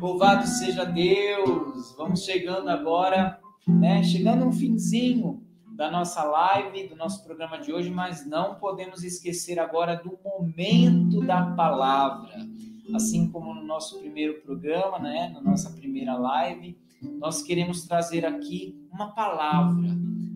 [0.00, 1.94] Louvado seja Deus!
[1.96, 4.04] Vamos chegando agora, né?
[4.04, 5.42] Chegando um finzinho
[5.74, 11.20] da nossa live, do nosso programa de hoje, mas não podemos esquecer agora do momento
[11.26, 12.46] da palavra.
[12.94, 15.28] Assim como no nosso primeiro programa, né?
[15.34, 16.78] Na nossa primeira live,
[17.18, 19.88] nós queremos trazer aqui uma palavra.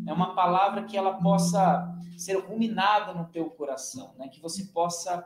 [0.07, 4.29] É uma palavra que ela possa ser ruminada no teu coração, né?
[4.29, 5.25] Que você possa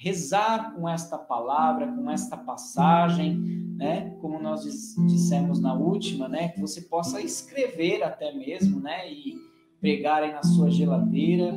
[0.00, 3.36] rezar com esta palavra, com esta passagem,
[3.76, 4.16] né?
[4.22, 4.64] Como nós
[5.06, 6.48] dissemos na última, né?
[6.48, 9.12] Que você possa escrever até mesmo, né?
[9.12, 9.36] E
[9.78, 11.52] pregar aí na sua geladeira.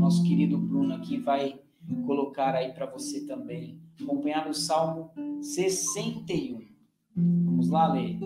[0.00, 1.60] Nosso querido Bruno aqui vai
[2.06, 6.60] colocar aí para você também, acompanhar o Salmo 61.
[7.14, 8.18] Vamos lá ler.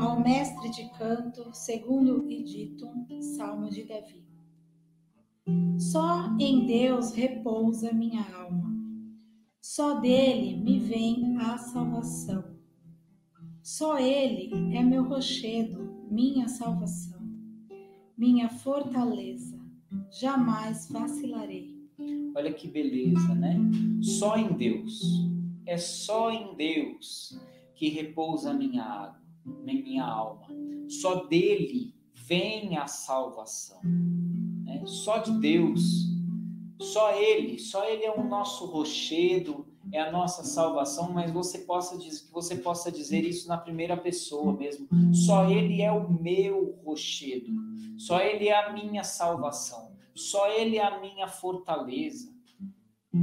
[0.00, 2.88] Ao mestre de canto, segundo o dito,
[3.36, 4.23] Salmo de Davi.
[5.78, 8.72] Só em Deus repousa minha alma.
[9.60, 12.44] Só dele me vem a salvação.
[13.62, 17.20] Só ele é meu rochedo, minha salvação,
[18.16, 19.58] minha fortaleza.
[20.10, 21.74] Jamais vacilarei.
[22.36, 23.56] Olha que beleza, né?
[24.02, 25.00] Só em Deus.
[25.66, 27.38] É só em Deus
[27.74, 30.46] que repousa minha água, minha alma.
[30.88, 31.94] Só dele
[32.26, 33.80] vem a salvação
[34.64, 34.82] né?
[34.86, 36.08] Só de Deus,
[36.80, 41.96] só Ele, só Ele é o nosso rochedo, é a nossa salvação, mas você possa
[41.96, 44.88] dizer, que você possa dizer isso na primeira pessoa mesmo.
[45.12, 47.52] Só Ele é o meu rochedo,
[47.98, 52.32] só Ele é a minha salvação, só Ele é a minha fortaleza.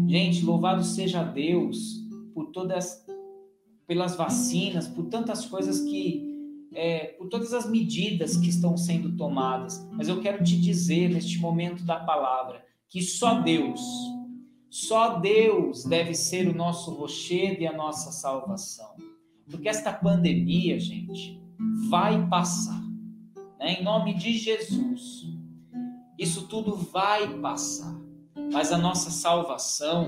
[0.07, 1.99] Gente, louvado seja Deus
[2.33, 3.05] por todas,
[3.85, 6.30] pelas vacinas, por tantas coisas que
[6.73, 11.39] é, por todas as medidas que estão sendo tomadas, mas eu quero te dizer neste
[11.39, 13.81] momento da palavra que só Deus,
[14.69, 18.95] só Deus deve ser o nosso rochedo e a nossa salvação.
[19.49, 21.41] Porque esta pandemia, gente,
[21.89, 22.81] vai passar.
[23.59, 23.79] Né?
[23.79, 25.23] Em nome de Jesus,
[26.17, 27.99] isso tudo vai passar.
[28.51, 30.05] Mas a nossa salvação,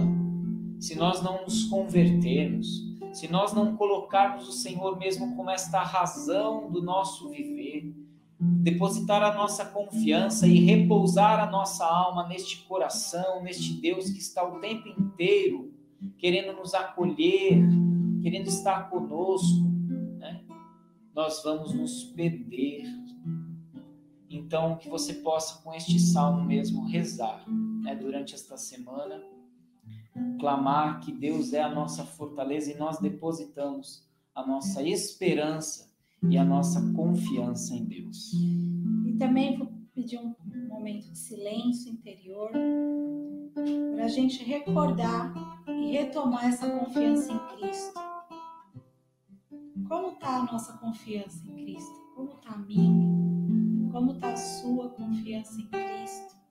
[0.80, 6.69] se nós não nos convertermos, se nós não colocarmos o Senhor mesmo como esta razão
[6.72, 7.94] do nosso viver,
[8.40, 14.44] depositar a nossa confiança e repousar a nossa alma neste coração, neste Deus que está
[14.44, 15.72] o tempo inteiro
[16.18, 17.62] querendo nos acolher,
[18.22, 19.63] querendo estar conosco,
[20.18, 20.44] né?
[21.13, 22.84] nós vamos nos perder.
[24.30, 27.47] Então, que você possa, com este salmo mesmo, rezar
[27.84, 27.95] né?
[27.95, 29.24] durante esta semana
[30.40, 35.91] clamar que Deus é a nossa fortaleza e nós depositamos a nossa esperança
[36.29, 38.34] e a nossa confiança em Deus.
[39.06, 40.35] E também vou pedir um
[40.68, 42.51] momento de silêncio interior
[43.96, 45.34] para a gente recordar
[45.68, 48.00] e retomar essa confiança em Cristo.
[49.88, 51.94] Como está a nossa confiança em Cristo?
[52.16, 53.91] Como está a minha?
[53.91, 56.43] Como está a sua confiança em Cristo?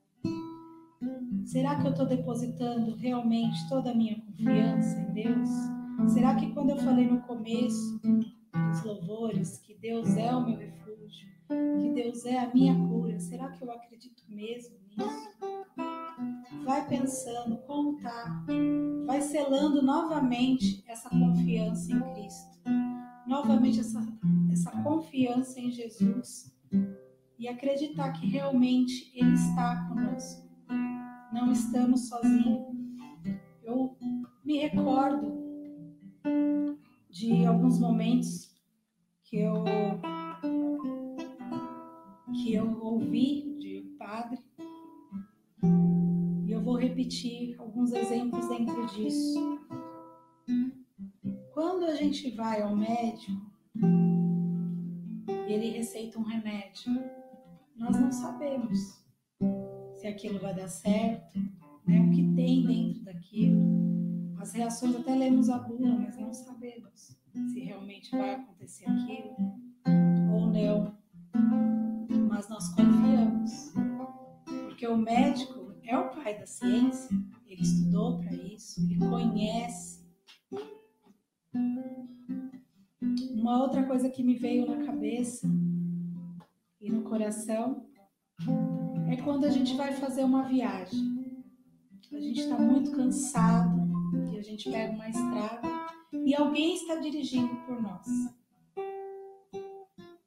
[1.52, 5.50] Será que eu estou depositando realmente toda a minha confiança em Deus?
[6.14, 11.28] Será que quando eu falei no começo dos louvores que Deus é o meu refúgio,
[11.78, 16.64] que Deus é a minha cura, será que eu acredito mesmo nisso?
[16.64, 18.46] Vai pensando como tá,
[19.04, 22.60] vai selando novamente essa confiança em Cristo,
[23.26, 24.00] novamente essa,
[24.50, 26.50] essa confiança em Jesus
[27.38, 30.51] e acreditar que realmente Ele está conosco
[31.44, 32.68] não estamos sozinhos.
[33.64, 33.96] Eu
[34.44, 35.42] me recordo
[37.10, 38.54] de alguns momentos
[39.24, 39.64] que eu
[42.32, 44.38] que eu ouvi de padre
[46.46, 49.58] e eu vou repetir alguns exemplos dentro disso.
[51.52, 53.50] Quando a gente vai ao médico
[55.48, 56.92] e ele receita um remédio,
[57.76, 59.01] nós não sabemos
[60.02, 61.38] se aquilo vai dar certo,
[61.86, 62.00] né?
[62.00, 63.62] o que tem dentro daquilo.
[64.40, 67.16] As reações até lemos a bula, mas não sabemos
[67.52, 69.36] se realmente vai acontecer aquilo
[70.34, 70.98] ou não.
[72.28, 73.72] Mas nós confiamos,
[74.64, 77.16] porque o médico é o pai da ciência,
[77.46, 80.04] ele estudou para isso, ele conhece.
[83.34, 85.48] Uma outra coisa que me veio na cabeça
[86.80, 87.86] e no coração
[89.12, 91.44] é quando a gente vai fazer uma viagem.
[92.12, 93.78] A gente está muito cansado
[94.32, 95.68] e a gente pega uma estrada
[96.12, 98.06] e alguém está dirigindo por nós.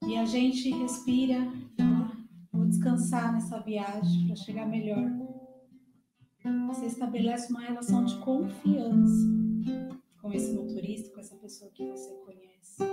[0.07, 2.11] E a gente respira, fala,
[2.51, 5.09] vou descansar nessa viagem para chegar melhor.
[6.67, 9.27] você estabelece uma relação de confiança
[10.21, 12.83] com esse motorista, com essa pessoa que você conhece.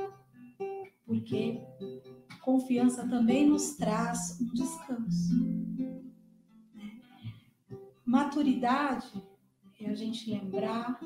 [1.04, 1.60] Porque
[2.42, 5.51] confiança também nos traz um descanso.
[8.32, 9.22] Maturidade
[9.78, 10.98] é a gente lembrar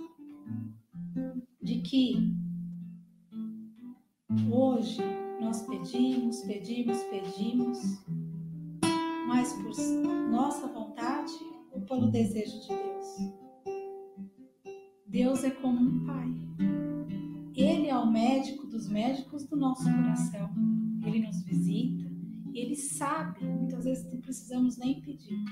[1.61, 2.32] de que
[4.49, 5.02] hoje
[5.40, 7.78] nós pedimos, pedimos, pedimos,
[9.26, 9.75] mas por
[10.31, 11.32] nossa vontade
[11.73, 13.34] ou pelo desejo de Deus.
[15.08, 16.32] Deus é como um pai.
[17.56, 20.49] Ele é o médico dos médicos do nosso coração.
[21.05, 22.08] Ele nos visita,
[22.55, 25.44] ele sabe, muitas vezes não precisamos nem pedir.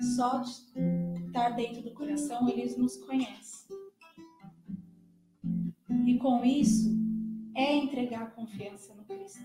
[0.00, 3.66] Só de estar dentro do coração, ele nos conhece.
[6.06, 6.96] E com isso,
[7.54, 9.42] é entregar confiança no Cristo.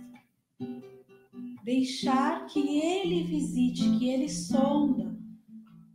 [1.63, 5.17] Deixar que Ele visite, que Ele sonda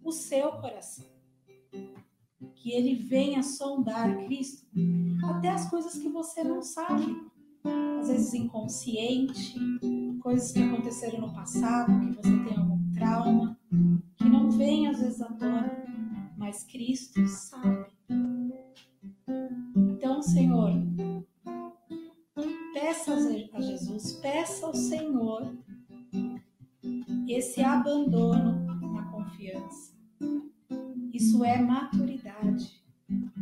[0.02, 1.06] o seu coração.
[2.54, 4.66] Que Ele venha sondar Cristo
[5.24, 7.16] até as coisas que você não sabe.
[8.00, 9.54] Às vezes inconsciente,
[10.20, 13.57] coisas que aconteceram no passado, que você tem algum trauma,
[14.16, 15.70] que não vem às vezes à tona,
[16.36, 17.90] mas Cristo sabe.
[19.76, 20.72] Então, Senhor,
[22.72, 23.14] peça
[23.52, 25.52] a Jesus, peça ao Senhor
[27.28, 29.92] esse abandono na confiança.
[31.12, 32.82] Isso é maturidade.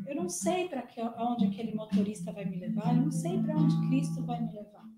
[0.07, 0.87] Eu não sei para
[1.19, 4.89] onde aquele motorista vai me levar, eu não sei para onde Cristo vai me levar,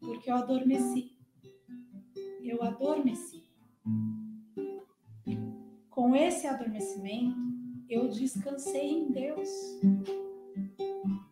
[0.00, 1.16] porque eu adormeci.
[2.42, 3.35] Eu adormeci.
[6.16, 7.36] Com esse adormecimento,
[7.90, 9.50] eu descansei em Deus.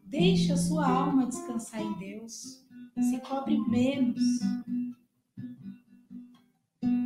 [0.04, 2.62] Deixe a sua alma descansar em Deus.
[3.00, 4.22] Se cobre menos.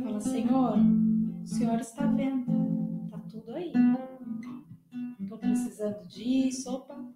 [0.03, 0.77] Fala, Senhor,
[1.41, 3.07] o Senhor está vendo.
[3.09, 3.71] Tá tudo aí.
[5.21, 6.69] Estou precisando disso.
[6.69, 7.08] Opa.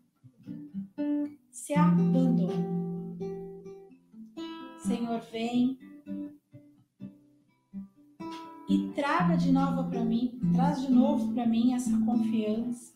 [10.85, 12.93] De novo para mim essa confiança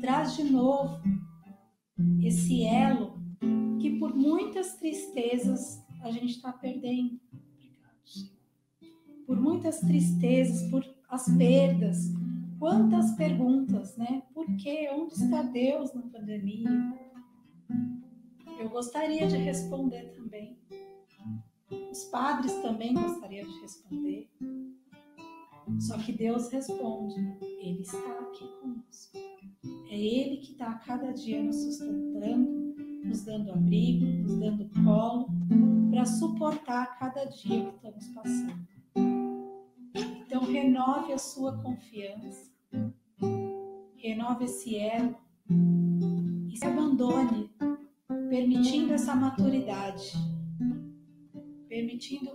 [0.00, 1.00] traz de novo
[2.20, 3.20] esse elo
[3.80, 7.20] que por muitas tristezas a gente está perdendo.
[9.24, 12.10] Por muitas tristezas, por as perdas,
[12.58, 14.22] quantas perguntas, né?
[14.34, 14.88] Por quê?
[14.92, 16.68] Onde está Deus na pandemia?
[18.58, 20.58] Eu gostaria de responder também.
[21.90, 24.31] Os padres também gostariam de responder.
[25.82, 27.16] Só que Deus responde:
[27.60, 29.18] Ele está aqui conosco.
[29.90, 35.26] É Ele que está a cada dia nos sustentando, nos dando abrigo, nos dando colo,
[35.90, 38.68] para suportar cada dia que estamos passando.
[40.24, 42.52] Então, renove a sua confiança,
[43.96, 45.16] renove esse elo
[46.48, 47.50] e se abandone,
[48.30, 50.12] permitindo essa maturidade,
[51.68, 52.30] permitindo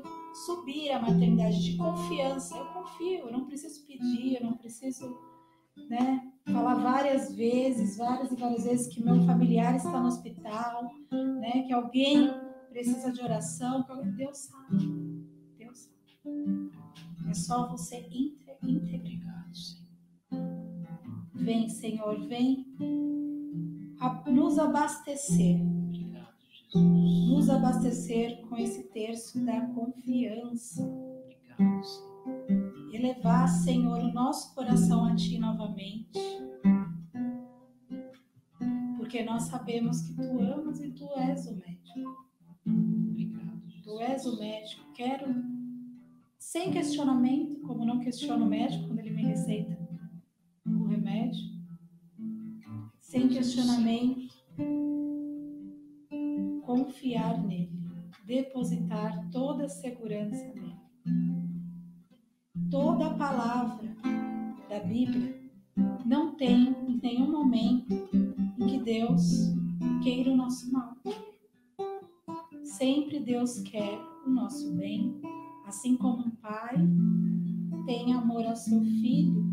[0.46, 2.56] subir a maternidade de confiança.
[2.56, 5.18] Eu confio, eu não preciso pedir, eu não preciso
[5.90, 11.64] né, falar várias vezes, várias e várias vezes que meu familiar está no hospital, né,
[11.64, 12.30] que alguém
[12.70, 13.86] precisa de oração.
[14.16, 15.26] Deus sabe,
[15.58, 16.72] Deus sabe.
[17.30, 17.98] É só você
[18.64, 19.38] entregar,
[21.34, 22.66] Vem, Senhor, vem
[24.26, 25.58] nos abastecer
[26.76, 30.84] nos abastecer com esse terço da confiança.
[30.84, 32.94] Obrigado, Senhor.
[32.94, 36.20] Elevar, Senhor, o nosso coração a Ti novamente.
[38.98, 42.28] Porque nós sabemos que Tu amas e Tu és o médico.
[42.66, 43.62] Obrigado.
[43.84, 44.92] Tu és o médico.
[44.94, 45.34] Quero,
[46.38, 49.78] sem questionamento, como não questiono o médico quando ele me receita
[50.66, 51.56] o remédio,
[53.00, 54.28] sem questionamento
[56.88, 57.70] confiar nele,
[58.26, 60.78] depositar toda a segurança nele.
[62.72, 63.94] Toda a palavra
[64.70, 65.38] da Bíblia
[66.06, 67.94] não tem em nenhum momento
[68.58, 69.54] em que Deus
[70.02, 70.94] queira o nosso mal.
[72.64, 75.22] Sempre Deus quer o nosso bem,
[75.66, 76.78] assim como um pai
[77.86, 79.46] tem amor ao seu filho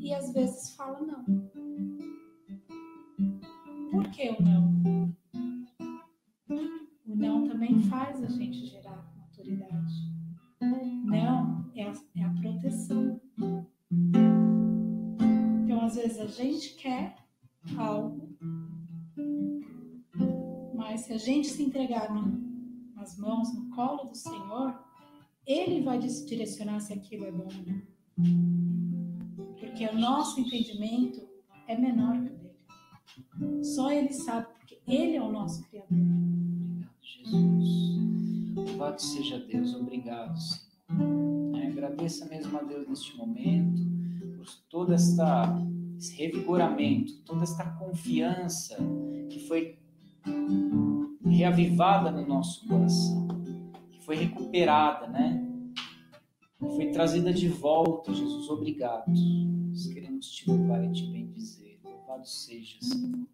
[0.00, 1.24] e às vezes fala não.
[3.90, 5.19] Por que o não?
[7.60, 9.94] Também faz a gente gerar maturidade.
[10.62, 13.20] Não é a, é a proteção.
[15.62, 17.16] Então, às vezes, a gente quer
[17.76, 18.34] algo,
[20.74, 24.82] mas se a gente se entregar no, nas mãos, no colo do Senhor,
[25.46, 27.82] Ele vai direcionar se aquilo é bom ou não.
[29.58, 31.28] Porque o nosso entendimento
[31.68, 33.64] é menor que o dele.
[33.64, 36.29] Só ele sabe, porque ele é o nosso Criador.
[37.30, 38.56] Jesus.
[38.56, 39.74] Louvado seja Deus.
[39.74, 41.56] Obrigado, Senhor.
[41.56, 43.80] É, agradeça mesmo a Deus neste momento
[44.36, 45.56] por toda esta
[45.96, 48.78] esse revigoramento, toda esta confiança
[49.28, 49.78] que foi
[51.26, 53.28] reavivada no nosso coração,
[53.90, 55.46] que foi recuperada, né?
[56.58, 58.48] Foi trazida de volta, Jesus.
[58.48, 59.12] Obrigado.
[59.68, 61.78] Nós queremos te louvar e te bendizer.
[61.84, 63.26] Louvado seja, Senhor.